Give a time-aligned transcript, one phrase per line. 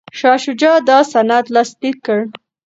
[0.19, 2.19] شاه شجاع دا سند لاسلیک کړ.